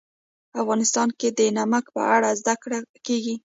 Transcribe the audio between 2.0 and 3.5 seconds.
اړه زده کړه کېږي.